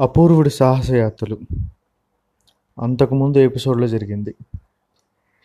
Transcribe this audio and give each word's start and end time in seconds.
అపూర్వుడి 0.00 0.50
సాహసయాత్రలు. 0.50 1.38
అంతకుముందు 2.78 3.38
ఎపిసోడ్లో 3.38 3.86
జరిగింది. 3.86 4.34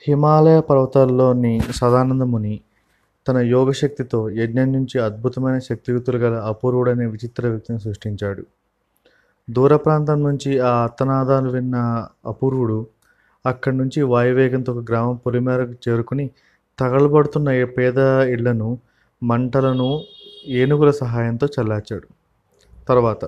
హిమాలయ 0.07 0.61
పర్వతాల్లోని 0.61 1.61
సదానందముని 1.75 2.59
తన 3.27 3.37
యోగశక్తితో 3.37 4.29
యజ్ఞం 4.29 4.73
నుంచి 4.73 4.99
అద్భుతమైన 4.99 5.59
శక్తియుతులు 5.59 6.17
గల 6.17 6.35
అపూర్వుడనే 6.35 7.05
విచిత్ర 7.05 7.47
వ్యక్తిని 7.47 7.79
సృష్టించాడు. 7.79 8.43
దూర 9.49 9.75
ప్రాంతం 9.75 10.23
నుంచి 10.23 10.59
ఆ 10.59 10.83
అత్తనాదాలు 10.83 11.49
విన్న 11.49 12.07
అపూర్వుడు 12.25 12.87
అక్కడి 13.45 13.77
నుంచి 13.77 14.01
వాయువేగంతో 14.01 14.73
ఒక 14.73 14.83
గ్రామం 14.83 15.15
పొలిమేరకు 15.15 15.89
చేరుకుని 15.89 16.29
తగలబడుతున్న 16.79 17.63
పేద 17.63 17.97
ఇళ్ళను 18.29 18.77
మంటలను 19.23 20.01
ఏనుగుల 20.47 20.91
సహాయంతో 20.91 21.47
చల్లార్చాడు. 21.59 22.07
తర్వాత 22.89 23.25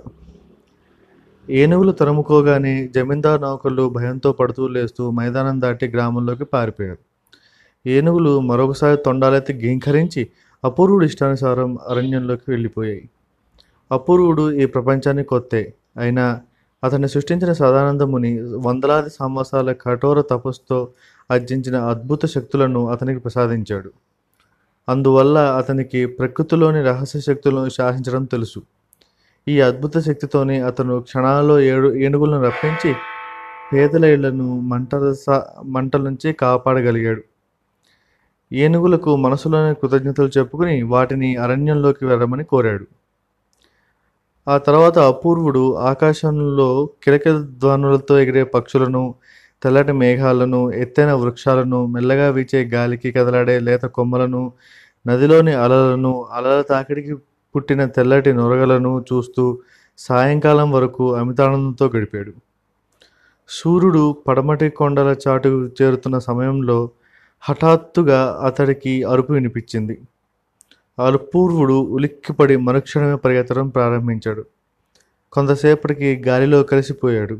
ఏనుగులు 1.49 1.91
తరుముకోగానే 1.91 2.87
జమీందార్ 2.87 3.41
నౌకర్లు 3.41 3.89
భయంతో 3.89 4.31
పడుతూ 4.31 4.67
లేస్తూ 4.67 5.11
మైదానం 5.11 5.61
దాటి 5.61 5.87
గ్రామంలోకి 5.87 6.45
పారిపోయారు. 6.45 6.97
ఏనుగులు 7.87 8.39
మరొకసారి 8.39 8.97
తొండాలెత్తి 9.05 9.53
గీంకరించి 9.53 10.27
అపూర్వుడు 10.63 11.05
ఇష్టానుసారం 11.05 11.77
అరణ్యంలోకి 11.89 12.41
వెళ్ళిపోయాయి. 12.47 13.09
అపూర్వుడు 13.91 14.51
ఈ 14.51 14.65
ప్రపంచానికి 14.65 15.29
కొత్తే. 15.29 15.73
అయినా 15.97 16.41
అతన్ని 16.83 17.09
సృష్టించిన 17.09 17.53
సదానందముని 17.53 18.41
వందలాది 18.41 19.09
సంవత్సరాల 19.09 19.71
కఠోర 19.71 20.21
తపస్సుతో 20.21 20.87
అర్జించిన 21.31 21.75
అద్భుత 21.75 22.25
శక్తులను 22.25 22.87
అతనికి 22.87 23.19
ప్రసాదించాడు. 23.19 23.91
అందువల్ల 24.89 25.37
అతనికి 25.37 26.05
ప్రకృతిలోని 26.05 26.83
రహస్య 26.83 27.19
శక్తులను 27.19 27.69
శాసించడం 27.69 28.23
తెలుసు. 28.23 28.61
ఈ 29.47 29.55
అద్భుత 29.59 29.95
శక్తితోనే 29.99 30.55
అతను 30.61 30.93
క్షణాల్లో 30.99 31.55
ఏడు 31.71 31.87
ఏనుగులను 32.05 32.37
రప్పించి 32.45 32.91
పేదల 33.71 34.05
ఇళ్ళను 34.15 34.47
మంటల 34.71 35.05
మంటల 35.75 36.01
నుంచి 36.01 36.29
కాపాడగలిగాడు. 36.33 37.23
ఏనుగులకు 38.51 39.11
మనసులోనే 39.15 39.71
కృతజ్ఞతలు 39.73 40.29
చెప్పుకుని 40.37 40.75
వాటిని 40.93 41.29
అరణ్యంలోకి 41.35 42.03
వెళ్ళమని 42.05 42.43
కోరాడు. 42.43 42.85
ఆ 44.47 44.55
తర్వాత 44.57 44.97
అపూర్వుడు 45.11 45.63
ఆకాశంలో 45.91 46.69
కిలక 47.03 47.27
ధ్వనులతో 47.61 48.15
ఎగిరే 48.19 48.43
పక్షులను 48.55 49.03
తెల్లటి 49.61 49.93
మేఘాలను 49.93 50.61
ఎత్తైన 50.75 51.11
వృక్షాలను 51.21 51.79
మెల్లగా 51.87 52.27
వీచే 52.29 52.61
గాలికి 52.73 53.09
కదలాడే 53.11 53.57
లేత 53.59 53.85
కొమ్మలను 53.97 54.43
నదిలోని 55.05 55.53
అలలను 55.63 56.11
అలల 56.31 56.57
తాకిడికి 56.69 57.13
పుట్టిన 57.55 57.85
తెల్లటి 57.85 58.33
నొరగలను 58.33 59.05
చూస్తూ 59.13 59.59
సాయంకాలం 59.97 60.71
వరకు 60.71 61.13
అమితానందంతో 61.13 61.85
గడిపాడు. 61.87 62.31
సూర్యుడు 63.49 64.15
పడమటి 64.27 64.69
కొండల 64.69 65.15
చాటుకు 65.27 65.83
చేరుతున్న 65.83 66.19
సమయంలో 66.19 66.89
హఠాత్తుగా 67.41 68.41
అతడికి 68.43 69.03
అరుపు 69.03 69.33
వినిపించింది. 69.33 70.01
అరుపూర్వుడు 70.99 71.73
ఉలిక్కిపడి 71.73 72.57
మరుక్షణమే 72.57 73.15
పరిగెత్తడం 73.15 73.69
ప్రారంభించాడు. 73.69 74.45
కొంతసేపటికి 75.31 76.23
గాలిలో 76.27 76.63
కలిసిపోయాడు. 76.63 77.39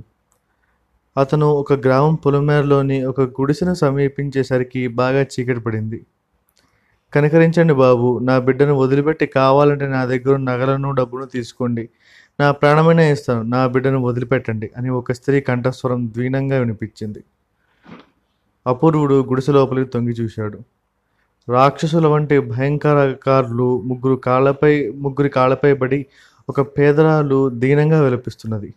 అతను 1.18 1.46
ఒక 1.46 1.74
గ్రామం 1.74 2.16
పొలిమేరలోని 2.16 3.06
ఒక 3.06 3.22
గుడిసెను 3.22 3.74
సమీపించేసరికి 3.74 4.88
బాగా 4.88 5.22
చీకటి 5.22 5.60
పడింది. 5.60 6.06
కనికరించండి 7.14 7.74
బాబు 7.74 8.20
నా 8.24 8.40
బిడ్డను 8.40 8.74
వదిలిపెట్టి 8.74 9.26
కావాలంటే 9.26 9.88
నా 9.88 10.02
దగ్గర 10.06 10.36
నగలను 10.38 10.92
డబ్బును 10.92 11.26
తీసుకోండి. 11.26 11.90
నా 12.40 12.52
ప్రాణమైనా 12.52 13.04
ఇస్తాను 13.04 13.42
నా 13.42 13.68
బిడ్డను 13.68 14.00
వదిలిపెట్టండి 14.02 14.72
అని 14.78 14.90
ఒక 14.90 15.12
స్త్రీ 15.12 15.42
కంఠస్వరం 15.42 16.08
ద్వీనంగా 16.16 16.58
వినిపించింది. 16.60 17.22
అపూర్వుడు 18.68 19.16
గుడిసె 19.30 19.52
లోపలికి 19.52 19.90
తొంగి 19.90 20.12
చూశాడు. 20.12 20.60
రాక్షసుల 21.50 22.08
వంటి 22.08 22.40
భయంకరకారులు 22.40 23.82
ముగ్గురు 23.86 24.16
కాళ్ళపై 24.16 24.74
ముగ్గురి 24.96 25.30
కాళ్ళపై 25.30 25.74
పడి 25.74 26.00
ఒక 26.50 26.62
పేదరాలు 26.78 27.50
దీనంగా 27.50 28.02
విలపిస్తున్నది. 28.02 28.74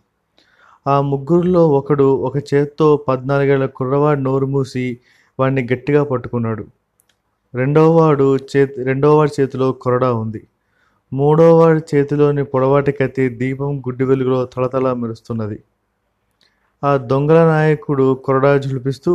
ఆ 0.88 1.00
ముగ్గురిలో 1.00 1.68
ఒకడు 1.68 2.04
ఒక 2.28 2.36
చేత్తో 2.54 2.88
పద్నాలుగేళ్ళ 3.08 3.66
కుర్రవాడు 3.66 4.20
నోరు 4.20 4.46
మూసి 4.46 4.86
వాడిని 5.38 5.62
గట్టిగా 5.72 6.04
పట్టుకున్నాడు. 6.04 6.64
రెండోవాడు 7.56 8.26
చేతి 8.52 8.84
రెండోవాడి 8.84 9.32
చేతిలో 9.38 9.72
కొరడా 9.72 10.10
ఉంది. 10.14 10.42
మూడోవాడి 11.12 11.80
చేతిలోని 11.90 12.44
పొడవాటి 12.44 12.92
కత్తి 12.92 13.24
దీపం 13.28 13.80
గుడ్డి 13.80 14.04
వెలుగులో 14.04 14.44
తలతల 14.44 14.92
మెరుస్తున్నది. 14.92 15.58
ఆ 16.84 16.96
దొంగల 16.96 17.40
నాయకుడు 17.46 18.06
కొరడా 18.24 18.52
జులిపిస్తూ 18.58 19.12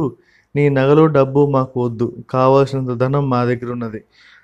నీ 0.56 0.70
నగలు 0.70 1.06
డబ్బు 1.06 1.42
మాకు 1.52 1.86
వద్దు. 1.86 2.08
కావాల్సినంత 2.30 2.94
ధనం 3.00 3.30
మా 3.30 3.46
దగ్గర 3.46 3.72
ఉన్నది 3.72 4.02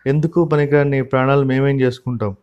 ఎందుకు 0.08 0.46
పనికిరాని 0.46 0.90
నీ 0.90 1.02
ప్రాణాలు 1.02 1.46
మేమేం 1.46 1.82
చేసుకుంటాం? 1.82 2.36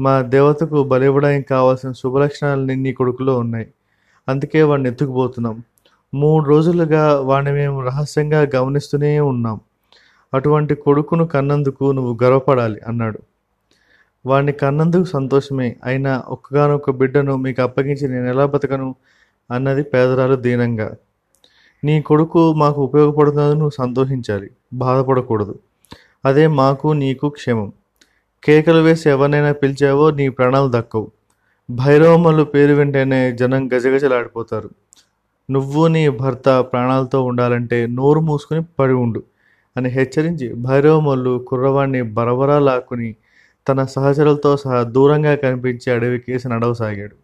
మా 0.00 0.14
దేవతకు 0.34 0.78
బలివ్వడానికి 0.82 1.48
కావాల్సిన 1.48 1.92
శుభలక్షణాలన్నీ 1.92 2.74
నీ 2.74 2.92
కొడుకులో 2.92 3.38
ఉన్నాయి. 3.38 3.68
అందుకే 4.28 4.62
వాడిని 4.62 4.88
ఎత్తుకుపోతున్నాం. 4.88 5.62
మూడు 6.14 6.44
రోజులుగా 6.44 7.20
వాడిని 7.20 7.52
మేము 7.52 7.78
రహస్యంగా 7.82 8.40
గమనిస్తూనే 8.56 9.20
ఉన్నాం. 9.20 9.60
అటువంటి 10.34 10.74
కొడుకును 10.74 11.26
కన్నందుకు 11.26 11.92
నువ్వు 11.92 12.18
గర్వపడాలి 12.22 12.80
అన్నాడు. 12.88 13.18
వాడిని 14.26 14.52
కన్నందుకు 14.52 15.04
సంతోషమే. 15.04 15.76
అయినా 15.84 16.22
ఒక్కగానొక్క 16.28 16.90
బిడ్డను 16.90 17.36
మీకు 17.36 17.62
అప్పగించి 17.62 18.08
నేను 18.08 18.26
ఎలా 18.26 18.46
బతకను? 18.46 18.94
అన్నది 19.50 19.82
పేదరాలు 19.82 20.36
దీనంగా. 20.36 20.94
నీ 21.84 22.02
కొడుకు 22.02 22.52
మాకు 22.52 22.82
ఉపయోగపడుతున్నది 22.82 23.54
నువ్వు 23.54 23.70
సంతోషించాలి 23.70 24.50
బాధపడకూడదు. 24.72 25.58
అదే 26.24 26.46
మాకు 26.46 26.88
నీకు 26.92 27.28
క్షేమం. 27.28 27.72
కేకలు 28.44 28.78
వేసి 28.78 29.10
ఎవరినైనా 29.10 29.52
పిలిచావో 29.52 30.10
నీ 30.10 30.28
ప్రాణాలు 30.28 30.72
దక్కవు. 30.74 31.10
భైరవమ్మలు 31.70 32.44
పేరు 32.44 32.74
వెంటనే 32.74 33.32
జనం 33.32 33.72
గజగజలాడిపోతారు. 33.72 34.70
నువ్వు 35.50 35.86
నీ 35.86 36.08
భర్త 36.08 36.48
ప్రాణాలతో 36.60 37.22
ఉండాలంటే 37.24 37.86
నోరు 37.86 38.20
మూసుకుని 38.20 38.64
పడి 38.78 38.92
ఉండు. 38.92 39.22
అని 39.76 39.88
హెచ్చరించి 39.88 40.54
భైరవమల్లు 40.54 41.44
కుర్రవాణ్ణి 41.48 42.02
బరబరా 42.02 42.58
లాక్కుని 42.58 43.14
తన 43.68 43.84
సహచరులతో 43.84 44.56
సహా 44.56 44.82
దూరంగా 44.82 45.34
కనిపించి 45.34 45.92
అడవికేసి 45.92 46.48
నడవసాగాడు. 46.48 47.16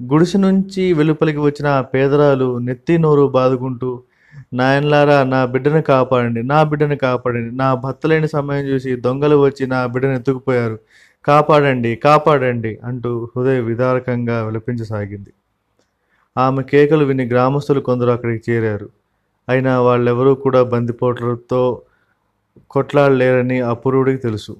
గుడిసె 0.00 0.38
నుంచి 0.38 0.92
వెలుపలికి 0.92 1.38
వచ్చిన 1.38 1.66
ఆ 1.66 1.80
పేదరాలు 1.80 2.58
నెత్తి 2.58 2.98
నోరు 2.98 3.28
బాదుకుంటూ 3.28 4.02
నాయనలారా 4.54 5.24
నా 5.24 5.44
బిడ్డను 5.44 5.82
కాపాడండి 5.82 6.42
నా 6.42 6.62
బిడ్డను 6.62 6.96
కాపాడండి 6.96 7.56
నా 7.56 7.74
భర్త 7.74 8.06
లేని 8.06 8.28
సమయం 8.28 8.64
చూసి 8.64 8.96
దొంగలు 8.96 9.36
వచ్చి 9.36 9.66
నా 9.66 9.86
బిడ్డను 9.86 10.12
ఎత్తుకుపోయారు. 10.12 10.78
కాపాడండి 11.24 11.96
కాపాడండి 11.96 12.78
అంటూ 12.84 13.30
హృదయ 13.36 13.60
విదారకంగా 13.60 14.42
విలపించసాగింది. 14.42 15.32
ఆమె 16.36 16.62
కేకలు 16.62 17.04
విని 17.04 17.24
గ్రామస్తులు 17.26 17.80
కొందరు 17.80 18.10
అక్కడికి 18.10 18.50
చేరారు. 18.50 18.99
అయినా 19.50 19.80
వాళ్ళెవరూ 19.80 20.34
కూడా 20.34 20.62
బందిపోట్లతో 20.62 21.82
కొట్లాడలేరని 22.70 23.60
అపూర్వుడికి 23.60 24.18
తెలుసు. 24.18 24.56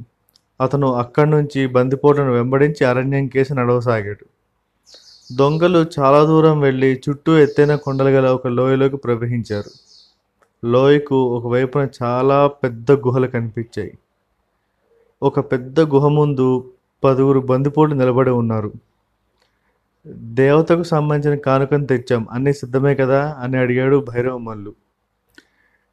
అతను 0.61 0.95
అక్కడి 0.95 1.31
నుంచి 1.31 1.67
బందిపోట్లను 1.67 2.33
వెంబడించి 2.33 2.84
అరణ్యం 2.84 3.27
కేసి 3.27 3.55
నడవసాగాడు. 3.55 4.25
దొంగలు 5.37 5.87
చాలా 5.99 6.25
దూరం 6.25 6.61
వెళ్ళి 6.61 7.03
చుట్టూ 7.09 7.37
ఎత్తైన 7.37 7.75
కొండలు 7.75 8.09
గల 8.09 8.28
ఒక 8.28 8.47
లోయలోకి 8.47 8.97
ప్రవహించారు. 8.97 9.71
లోయకు 10.67 11.22
ఒకవైపున 11.22 11.89
చాలా 12.03 12.47
పెద్ద 12.47 12.93
గుహలు 12.93 13.27
కనిపించాయి. 13.27 13.99
ఒక 15.22 15.41
పెద్ద 15.41 15.81
గుహ 15.81 16.09
ముందు 16.09 16.71
పదుగురు 17.05 17.41
బందిపోట్లు 17.41 17.95
నిలబడి 17.95 18.31
ఉన్నారు. 18.31 18.72
దేవతకు 20.07 20.83
సంబంధించిన 20.83 21.39
కానుకను 21.39 21.87
తెచ్చాం. 21.87 22.27
అన్నీ 22.31 22.53
సిద్ధమే 22.53 22.95
కదా? 22.95 23.37
అని 23.41 23.59
అడిగాడు 23.59 24.07
భైరవమల్లు. 24.09 24.75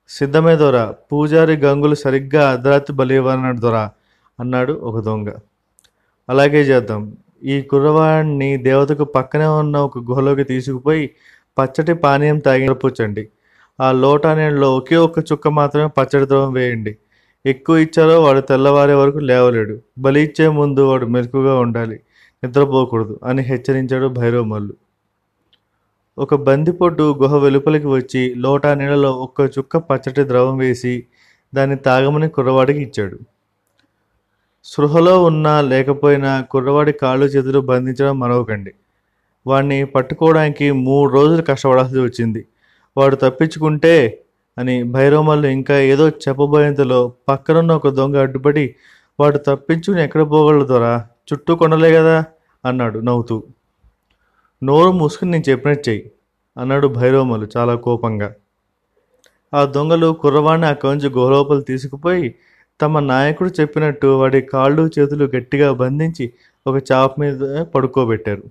సిద్ధమే 0.09 0.56
దొర. 0.56 0.94
పూజారి 1.12 1.56
గంగులు 1.56 1.95
సరిగ్గా 1.95 2.50
అర్ధరాత్రి 2.50 2.95
బలివ్వన్నాడు 2.95 3.59
దొర 3.59 3.89
అన్నాడు 4.39 4.74
ఒక 4.74 5.04
దొంగ. 5.04 5.30
అలాగే 6.30 6.62
చేద్దాం. 6.62 7.18
ఈ 7.44 7.62
కుర్రవాడిని 7.62 8.57
దేవతకు 8.57 9.04
పక్కనే 9.04 9.45
ఉన్న 9.45 9.77
ఒక 9.77 9.98
గుహలోకి 9.98 10.44
తీసుకుపోయి 10.44 11.09
పచ్చటి 11.57 11.94
పానీయం 11.94 12.39
తాగి 12.39 12.74
పుచ్చండి 12.74 13.27
ఆ 13.81 13.92
లోటా 13.92 14.36
నీళ్ళలో 14.36 14.75
ఒకే 14.75 14.95
ఒక్క 14.95 15.19
చుక్క 15.19 15.48
మాత్రమే 15.48 15.88
పచ్చడి 15.88 16.25
ద్రవం 16.25 16.54
వేయండి. 16.54 16.98
ఎక్కువ 17.45 17.77
ఇచ్చారో 17.77 18.24
వాడు 18.24 18.39
తెల్లవారే 18.39 18.94
వరకు 18.94 19.18
లేవలేడు. 19.18 19.80
బలి 20.00 20.21
ఇచ్చే 20.21 20.48
ముందు 20.48 20.81
వాడు 20.81 21.06
మెలకుగా 21.06 21.59
ఉండాలి. 21.59 22.00
నిద్రపోకూడదు 22.44 23.19
అని 23.24 23.42
హెచ్చరించాడు 23.42 24.07
భైరవమల్లు. 24.07 24.74
ఒక 26.19 26.35
బందిపొట్టు 26.35 27.15
గుహ 27.21 27.37
వెలుపలికి 27.37 27.87
వచ్చి 27.87 28.33
లోటా 28.37 28.73
నీళ్ళలో 28.73 29.11
ఒక్క 29.11 29.41
చుక్క 29.41 29.77
పచ్చటి 29.77 30.27
ద్రవం 30.27 30.57
వేసి 30.57 31.05
దాన్ని 31.55 31.75
తాగమని 31.75 32.29
కుర్రవాడికి 32.29 32.81
ఇచ్చాడు. 32.81 33.17
సృహలో 34.65 35.23
ఉన్నా 35.23 35.61
లేకపోయినా 35.61 36.41
కుర్రవాడి 36.41 36.91
కాళ్ళు 36.91 37.25
చేతులు 37.25 37.59
బంధించడం 37.59 38.19
మరవకండి. 38.19 38.73
వాడిని 39.47 39.85
పట్టుకోవడానికి 39.85 40.71
మూడు 40.71 41.13
రోజులు 41.13 41.41
కష్టపడాల్సి 41.41 41.99
వచ్చింది. 41.99 42.45
వాడు 42.97 43.15
తప్పించుకుంటే 43.15 44.23
అని 44.57 44.83
భైరవమల్లు 44.83 45.47
ఇంకా 45.47 45.79
ఏదో 45.79 46.09
చెప్పబోయేంతలో 46.09 47.13
పక్కనున్న 47.29 47.71
ఒక 47.71 47.87
దొంగ 47.87 48.17
అడ్డుపడి 48.17 48.75
వాడు 49.19 49.37
తప్పించుకుని 49.37 50.03
ఎక్కడ 50.03 50.29
పోగలడు 50.29 50.65
ద్వారా 50.65 51.07
చుట్టూ 51.33 51.55
కొండలే 51.55 51.93
కదా? 51.93 52.23
అన్నాడు 52.65 52.99
నవ్వుతూ. 52.99 53.43
నోరు 54.63 54.92
మూసుకుని 54.92 55.31
నేను 55.31 55.50
చెప్పినట్టు 55.50 55.89
చెయ్యి 55.89 56.12
అన్నాడు 56.57 56.88
భైరోమలు 56.88 57.48
చాలా 57.57 57.75
కోపంగా. 57.75 58.33
ఆ 59.54 59.65
దొంగలు 59.65 60.13
కుర్రవాణ్ణి 60.13 60.68
అక్కడి 60.68 60.98
నుంచి 60.98 61.09
గోలోపలు 61.09 61.62
తీసుకుపోయి 61.62 62.36
తమ 62.81 63.00
నాయకుడు 63.00 63.50
చెప్పినట్టు 63.62 64.07
వాడి 64.07 64.42
కాళ్ళు 64.42 64.89
చేతులు 65.00 65.25
గట్టిగా 65.25 65.74
బంధించి 65.74 66.33
ఒక 66.68 66.83
చాప 66.92 67.19
మీద 67.19 67.62
పడుకోబెట్టారు. 67.62 68.44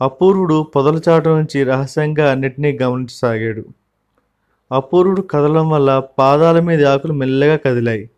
అపూర్వుడు 0.00 0.62
పొదల 0.76 1.00
చాటు 1.08 1.28
నుంచి 1.28 1.64
రహస్యంగా 1.64 2.30
అన్నిటినీ 2.30 2.78
గమనించసాగాడు. 2.82 3.64
అపూర్వుడు 4.72 5.22
కదలడం 5.22 5.70
వల్ల 5.70 6.02
పాదాల 6.18 6.60
మీద 6.60 6.86
ఆకులు 6.86 7.12
మెల్లగా 7.12 7.56
కదిలాయి. 7.56 8.10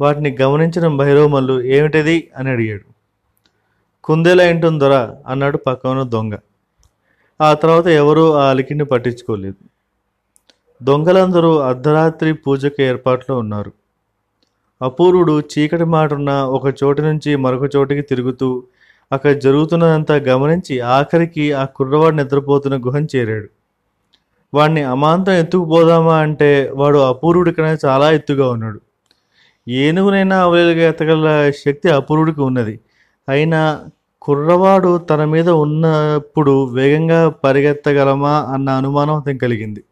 వాటిని 0.00 0.36
గమనించిన 0.42 0.88
భైరవమల్లు 0.88 1.62
ఏమిటది 1.62 2.30
అని 2.36 2.50
అడిగాడు. 2.50 2.97
కుందేలా 4.04 4.52
దొర 4.52 4.94
అన్నాడు 5.26 5.56
పక్కన 5.56 6.02
దొంగ. 6.02 6.34
ఆ 7.40 7.54
తర్వాత 7.54 7.86
ఎవరూ 7.86 8.32
ఆ 8.32 8.50
అలికిని 8.50 8.84
పట్టించుకోలేదు. 8.84 9.56
దొంగలందరూ 10.82 11.56
అర్ధరాత్రి 11.58 12.32
పూజకు 12.32 12.82
ఏర్పాట్లో 12.82 13.38
ఉన్నారు. 13.38 13.72
అపూర్వుడు 14.82 15.40
చీకటి 15.40 15.84
మాటున్న 15.84 16.30
ఒక 16.30 16.74
చోటు 16.84 17.02
నుంచి 17.02 17.36
మరొక 17.36 17.76
చోటికి 17.76 18.02
తిరుగుతూ 18.02 18.62
అక్కడ 19.12 19.30
జరుగుతున్నదంతా 19.30 20.14
గమనించి 20.14 20.80
ఆఖరికి 20.80 21.52
ఆ 21.52 21.64
కుర్రవాడు 21.64 22.14
నిద్రపోతున్న 22.14 22.76
గుహను 22.86 23.08
చేరాడు. 23.16 23.48
వాడిని 24.54 24.82
అమాంతం 24.82 25.32
ఎత్తుకుపోదామా 25.32 26.16
అంటే 26.18 26.72
వాడు 26.74 26.98
అపూర్వుడి 26.98 27.52
కన్నా 27.52 27.76
చాలా 27.84 28.10
ఎత్తుగా 28.10 28.50
ఉన్నాడు. 28.50 28.80
ఏనుగునైనా 29.68 30.42
అవలేలుగా 30.42 30.88
ఎత్తగల 30.88 31.50
శక్తి 31.50 31.88
అపూర్వుడికి 31.88 32.40
ఉన్నది. 32.40 32.80
అయినా 33.28 33.86
కుర్రవాడు 34.22 34.98
తన 34.98 35.24
మీద 35.24 35.48
ఉన్నప్పుడు 35.48 36.64
వేగంగా 36.72 37.28
పరిగెత్తగలమా 37.30 38.40
అన్న 38.54 38.70
అనుమానం 38.70 39.14
అతనికి 39.14 39.40
కలిగింది. 39.40 39.84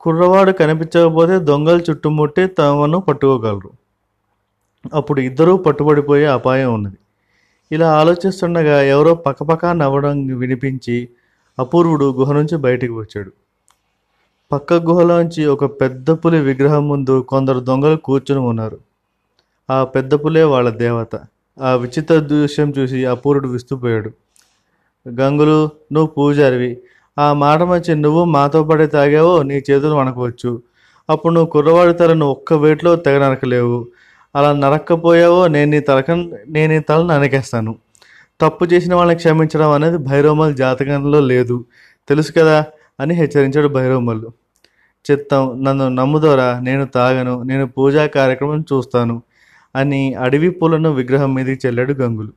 కుర్రవాడు 0.00 0.52
కనిపించకపోతే 0.52 1.38
దొంగలు 1.38 1.82
చుట్టుముట్టి 1.90 2.46
తమను 2.46 3.00
పట్టుకోగలరు. 3.00 3.70
అప్పుడు 4.94 5.20
ఇద్దరూ 5.20 5.56
పట్టుబడిపోయే 5.56 6.26
అపాయం 6.26 6.74
ఉన్నది. 6.74 6.98
ఇలా 7.72 7.92
ఆలోచిస్తుండగా 7.92 8.82
ఎవరో 8.82 9.14
పక్కపక్క 9.14 9.66
నవ్వడం 9.66 10.26
వినిపించి 10.26 11.08
అపూర్వుడు 11.58 12.12
గుహ 12.12 12.32
నుంచి 12.32 12.56
బయటికి 12.56 12.92
వచ్చాడు. 12.92 13.32
పక్క 14.52 14.74
గుహలోంచి 14.74 15.46
ఒక 15.46 15.64
పెద్ద 15.80 16.10
పులి 16.10 16.40
విగ్రహం 16.40 16.88
ముందు 16.88 17.20
కొందరు 17.28 17.60
దొంగలు 17.60 17.96
కూర్చుని 17.96 18.40
ఉన్నారు. 18.40 18.78
ఆ 19.70 19.84
పెద్ద 19.84 20.14
పులే 20.14 20.44
వాళ్ళ 20.44 20.70
దేవత. 20.70 21.14
ఆ 21.60 21.74
విచిత్ర 21.74 22.18
దృశ్యం 22.18 22.72
చూసి 22.78 23.06
అపూర్వుడు 23.06 23.48
విస్తుపోయాడు. 23.48 24.10
గంగులు 25.08 25.70
నువ్వు 25.92 26.06
పూజారివి. 26.06 26.78
ఆ 27.18 27.32
మాట 27.32 27.62
మంచి 27.62 27.94
నువ్వు 27.94 28.24
మాతో 28.24 28.64
పడే 28.64 28.86
తాగావో 28.86 29.42
నీ 29.42 29.54
చేతులు 29.54 29.94
వణకవచ్చు. 29.94 30.62
అప్పుడు 31.10 31.32
నువ్వు 31.32 31.50
కుర్రవాడి 31.50 31.94
తలను 31.94 32.26
ఒక్క 32.26 32.52
వేట్లో 32.52 32.96
తెగ 32.96 33.18
నరకలేవు 33.18 33.86
అలా 34.36 34.52
నరక్కపోయావో 34.52 35.46
నేను 35.48 35.70
నీ 35.70 35.80
తలక 35.80 36.10
నేను 36.48 36.74
నీ 36.74 36.80
తలను 36.80 37.06
నరికేస్తాను. 37.06 37.76
తప్పు 38.40 38.64
చేసిన 38.64 38.94
వాళ్ళని 38.94 39.16
క్షమించడం 39.16 39.70
అనేది 39.70 39.96
భైరవమల్ 39.96 40.54
జాతకంలో 40.54 41.20
లేదు. 41.20 41.64
తెలుసు 42.08 42.32
కదా? 42.32 42.64
అని 43.00 43.14
హెచ్చరించాడు 43.14 43.68
భైరవమల్లు 43.68 44.32
చిత్తం 45.10 45.64
నన్ను 45.64 45.88
నమ్ముదోరా. 45.88 46.60
నేను 46.62 46.86
తాగను. 46.86 47.42
నేను 47.42 47.66
పూజా 47.66 48.06
కార్యక్రమం 48.06 48.60
చూస్తాను. 48.60 49.22
అని 49.76 50.14
అడవి 50.14 50.50
పూలను 50.50 50.90
విగ్రహం 50.92 51.34
మీదకి 51.34 51.66
చెల్లాడు 51.66 51.92
గంగులు. 51.92 52.32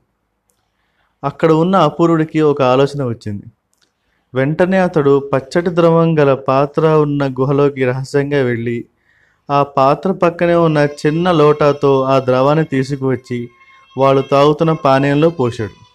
అక్కడ 1.24 1.52
ఉన్న 1.52 1.76
అపూర్వుడికి 1.76 2.42
ఒక 2.42 2.62
ఆలోచన 2.62 3.04
వచ్చింది. 3.04 3.44
వెంటనే 4.34 4.78
అతడు 4.78 5.30
పచ్చటి 5.34 5.76
ద్రవం 5.76 6.20
గల 6.20 6.34
పాత్ర 6.34 6.88
ఉన్న 6.88 7.28
గుహలోకి 7.28 7.86
రహస్యంగా 7.86 8.42
వెళ్ళి 8.42 8.86
ఆ 9.50 9.64
పాత్ర 9.64 10.12
పక్కనే 10.12 10.56
ఉన్న 10.56 10.78
చిన్న 10.78 11.32
లోటాతో 11.32 12.02
ఆ 12.02 12.20
ద్రవాన్ని 12.20 12.66
తీసుకువచ్చి 12.66 13.50
వాళ్ళు 13.98 14.22
తాగుతున్న 14.22 14.72
పానీయంలో 14.72 15.30
పోశాడు. 15.30 15.92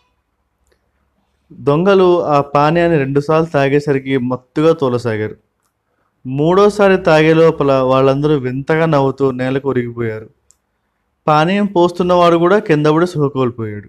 దొంగలు 1.53 2.25
ఆ 2.25 2.41
పానీయాన్ని 2.41 2.99
రెండుసార్లు 2.99 3.47
తాగేసరికి 3.47 4.19
మత్తుగా 4.19 4.73
తోలసాగారు. 4.73 5.37
మూడోసారి 6.27 6.97
తాగే 6.97 7.35
లోపల 7.35 7.73
వాళ్ళందరూ 7.73 8.35
వింతగా 8.35 8.87
నవ్వుతూ 8.87 9.31
నేలకు 9.31 9.69
ఒరిగిపోయారు. 9.69 10.31
పానీయం 11.27 11.67
పోస్తున్నవాడు 11.67 12.37
కూడా 12.37 12.59
కిందపడి 12.59 13.07
సుఖకోల్పోయాడు. 13.07 13.89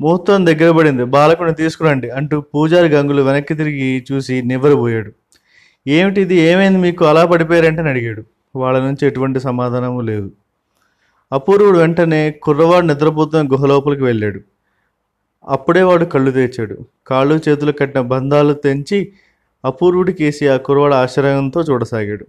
ముహూర్తం 0.00 0.46
దగ్గర 0.46 0.70
పడింది. 0.70 1.04
బాలకుని 1.04 1.54
తీసుకురండి 1.54 2.10
అంటూ 2.10 2.40
పూజారి 2.40 2.88
గంగులు 2.88 3.22
వెనక్కి 3.22 3.54
తిరిగి 3.54 4.04
చూసి 4.12 4.42
నివ్వరబోయాడు. 4.42 5.12
ఏమిటి 5.86 6.20
ఇది? 6.20 6.34
ఏమైంది 6.34 6.78
మీకు? 6.78 7.04
అలా 7.04 7.26
పడిపోయారంటని 7.26 7.88
అడిగాడు. 7.88 8.24
వాళ్ళ 8.56 8.78
నుంచి 8.78 9.06
ఎటువంటి 9.06 9.40
సమాధానము 9.40 10.00
లేదు. 10.00 10.32
అపూర్వుడు 11.32 11.78
వెంటనే 11.78 12.30
కుర్రవాడు 12.30 12.86
నిద్రపోతున్న 12.86 13.52
గుహ 13.52 13.66
లోపలికి 13.66 14.02
వెళ్ళాడు. 14.02 14.40
అప్పుడే 15.48 15.82
వాడు 15.82 16.04
కళ్ళు 16.04 16.30
తెచ్చాడు 16.30 16.78
కాళ్ళు 17.06 17.40
చేతులు 17.48 17.72
కట్టిన 17.72 18.00
బంధాలు 18.00 18.52
తెంచి 18.54 19.12
అపూర్వుడి 19.64 20.16
వేసి 20.20 20.48
ఆ 20.48 20.56
కుర్రవాడు 20.56 20.94
ఆశ్చర్యంతో 20.94 21.60
చూడసాగాడు. 21.60 22.26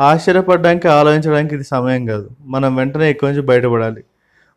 ఆశ్చర్యపడడానికి 0.00 0.88
ఆలోచించడానికి 0.88 1.54
ఇది 1.54 1.64
సమయం 1.64 2.06
కాదు. 2.06 2.30
మనం 2.40 2.76
వెంటనే 2.76 3.10
ఎక్కువ 3.10 3.30
నుంచి 3.30 3.42
బయటపడాలి? 3.42 4.04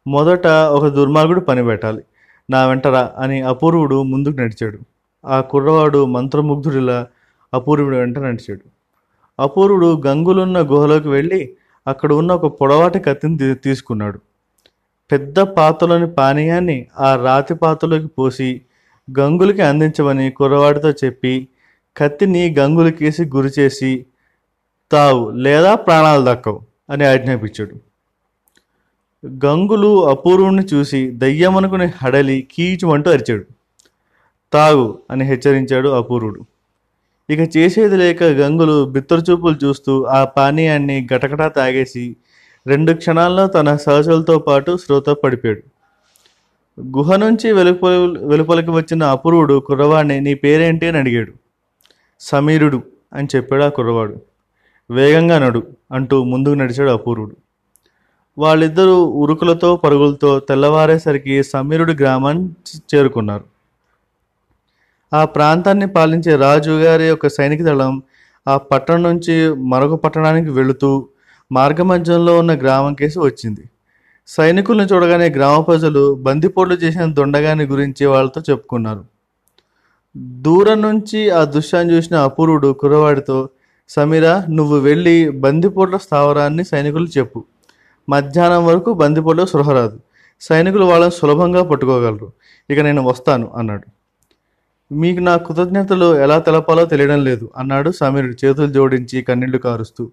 మొదట 0.08 0.48
ఒక 0.48 0.88
దుర్మార్గుడు 0.88 1.40
పని 1.40 1.64
పెట్టాలి. 1.64 2.04
నా 2.50 2.66
వెంటరా 2.68 3.12
అని 3.18 3.42
అపూర్వుడు 3.42 4.04
ముందుకు 4.04 4.38
నడిచాడు. 4.38 4.80
ఆ 5.26 5.42
కుర్రవాడు 5.42 6.06
మంత్రముగ్ధుడిలా 6.06 7.08
అపూర్వుడు 7.54 7.96
వెంట 7.96 8.20
నడిచాడు. 8.20 8.62
అపూర్వుడు 9.42 10.02
గంగులున్న 10.08 10.60
గుహలోకి 10.60 11.08
వెళ్ళి 11.08 11.54
అక్కడ 11.88 12.14
ఉన్న 12.14 12.32
ఒక 12.32 12.58
పొడవాటి 12.62 13.00
కత్తిని 13.00 13.56
తీసుకున్నాడు. 13.56 14.20
పెద్ద 15.12 15.40
పాత్రలోని 15.40 16.08
పానీయాన్ని 16.08 16.88
ఆ 17.00 17.16
రాతి 17.16 17.56
పాత్రలోకి 17.56 18.08
పోసి 18.08 18.62
గంగులకి 19.20 19.62
అందించమని 19.62 20.32
కుర్రవాడితో 20.32 20.92
చెప్పి 20.92 21.48
కత్తిని 21.98 22.56
గంగులకేసి 22.60 23.26
గురి 23.26 23.50
చేసి 23.60 24.06
తావు 24.92 25.30
లేదా 25.30 25.76
ప్రాణాలు 25.76 26.26
దక్కవు 26.32 26.62
అని 26.90 27.06
ఆజ్ఞాపించాడు. 27.06 27.76
గంగులు 29.46 30.10
అపూర్వుని 30.10 30.66
చూసి 30.66 31.12
దయ్యమనుకుని 31.12 31.86
హడలి 31.86 32.48
కీచుమంటూ 32.52 33.12
అరిచాడు. 33.12 33.46
తాగు 34.54 35.00
అని 35.12 35.26
హెచ్చరించాడు 35.26 35.90
అపూర్వుడు. 35.90 36.46
ఇక 37.30 37.58
చేసేది 37.58 37.98
లేక 37.98 38.24
గంగులు 38.24 38.86
బిత్తరచూపులు 38.86 39.66
చూస్తూ 39.66 40.04
ఆ 40.04 40.26
పానీయాన్ని 40.26 41.08
గటగటా 41.14 41.48
తాగేసి 41.48 42.16
రెండు 42.68 42.94
క్షణాల్లో 42.94 43.48
తన 43.48 43.76
సహచరులతో 43.76 44.40
పాటు 44.40 44.78
శ్రోత 44.78 45.10
పడిపోయాడు. 45.10 45.64
గుహ 46.98 47.16
నుంచి 47.16 47.52
వెలుపల 47.52 48.16
వెలుపలికి 48.22 48.72
వచ్చిన 48.72 49.04
అపూర్వుడు 49.04 49.60
కుర్రవాడిని 49.60 50.22
నీ 50.22 50.34
పేరేంటి? 50.34 50.88
అని 50.88 50.98
అడిగాడు. 50.98 51.32
సమీరుడు 52.20 52.84
అని 53.14 53.28
చెప్పాడు 53.36 53.64
ఆ 53.64 53.70
కుర్రవాడు. 53.70 54.29
వేగంగా 54.90 55.40
నడు 55.40 55.64
అంటూ 55.92 56.24
ముందుకు 56.24 56.54
నడిచాడు 56.54 56.90
అపూర్వుడు. 56.90 57.36
వాళ్ళిద్దరూ 58.38 59.04
ఉరుకులతో 59.04 59.76
పరుగులతో 59.76 60.40
తెల్లవారేసరికి 60.40 61.44
సమీరుడి 61.44 61.94
గ్రామాన్ని 61.94 62.50
చేరుకున్నారు. 62.96 63.44
ఆ 65.14 65.26
ప్రాంతాన్ని 65.26 65.88
పాలించే 65.88 66.36
రాజు 66.36 66.72
గారి 66.72 67.04
యొక్క 67.04 67.28
సైనిక 67.28 67.62
దళం 67.64 68.02
ఆ 68.48 68.58
పట్టణం 68.58 69.04
నుంచి 69.04 69.54
మరొక 69.56 69.94
పట్టణానికి 69.94 70.52
వెళుతూ 70.52 71.08
మార్గమధ్యంలో 71.52 72.40
ఉన్న 72.40 72.56
గ్రామం 72.56 72.94
కేసు 72.94 73.20
వచ్చింది. 73.20 73.64
సైనికులను 74.28 74.88
చూడగానే 74.94 75.30
గ్రామ 75.30 75.62
ప్రజలు 75.62 76.16
బందిపోట్లు 76.16 76.76
చేసిన 76.76 77.06
దొండగాని 77.06 77.66
గురించి 77.66 78.06
వాళ్ళతో 78.06 78.42
చెప్పుకున్నారు. 78.50 79.06
దూరం 80.18 80.82
నుంచి 80.82 81.30
ఆ 81.30 81.44
దృశ్యాన్ని 81.44 81.94
చూసిన 81.94 82.16
అపూర్వుడు 82.16 82.74
కుర్రవాడితో 82.74 83.50
సమీరా 83.90 84.46
నువ్వు 84.50 84.80
వెళ్ళి 84.80 85.30
బందిపోట్ల 85.30 85.98
స్థావరాన్ని 85.98 86.64
సైనికులు 86.64 87.08
చెప్పు. 87.18 87.44
మధ్యాహ్నం 88.10 88.66
వరకు 88.66 88.94
బందిపోట్ల 88.94 89.46
సృహ 89.46 89.72
రాదు. 89.72 90.00
సైనికులు 90.42 90.86
వాళ్ళని 90.86 91.12
సులభంగా 91.12 91.64
పట్టుకోగలరు. 91.64 92.32
ఇక 92.70 92.80
నేను 92.80 93.02
వస్తాను 93.04 93.52
అన్నాడు. 93.56 93.88
మీకు 94.92 95.20
నా 95.20 95.38
కృతజ్ఞతలు 95.38 96.16
ఎలా 96.16 96.40
తెలపాలో 96.40 96.86
తెలియడం 96.86 97.24
లేదు 97.24 97.50
అన్నాడు 97.58 97.92
సమీరుడు 97.92 98.46
చేతులు 98.46 98.68
జోడించి 98.68 99.22
కన్నీళ్ళు 99.22 99.58
కారుస్తూ. 99.58 100.12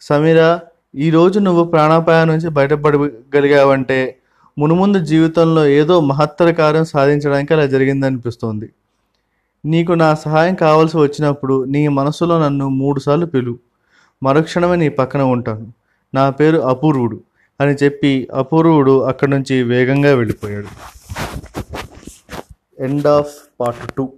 సమీరా 0.00 0.60
ఈరోజు 0.96 1.38
నువ్వు 1.38 1.64
ప్రాణాపాయం 1.64 2.28
నుంచి 2.28 2.48
బయటపడగలిగావంటే 2.48 4.16
మునుముందు 4.58 4.98
జీవితంలో 4.98 5.66
ఏదో 5.66 6.00
మహత్తర 6.00 6.50
కార్యం 6.50 6.84
సాధించడానికి 6.84 7.54
అలా 7.54 7.66
జరిగిందనిపిస్తోంది. 7.66 8.68
నీకు 9.66 9.92
నా 9.92 10.14
సహాయం 10.14 10.54
కావాల్సి 10.54 10.96
వచ్చినప్పుడు 10.96 11.64
నీ 11.64 11.88
మనసులో 11.88 12.44
నన్ను 12.44 12.68
మూడుసార్లు 12.68 13.26
పిలు. 13.26 13.58
మరుక్షణమే 14.22 14.76
నీ 14.76 14.88
పక్కన 14.88 15.22
ఉంటాను. 15.22 15.72
నా 16.14 16.30
పేరు 16.30 16.58
అపూర్వుడు 16.58 17.20
అని 17.60 17.72
చెప్పి 17.72 18.28
అపూర్వుడు 18.34 19.00
అక్కడి 19.00 19.30
నుంచి 19.30 19.62
వేగంగా 19.62 20.14
వెళ్ళిపోయాడు. 20.14 20.66
End 22.78 23.06
of 23.06 23.32
part 23.60 23.94
two 23.94 24.12